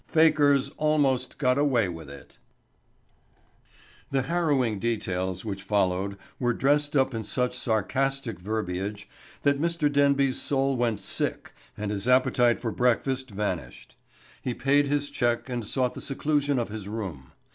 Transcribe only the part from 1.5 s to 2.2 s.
AWAY WITH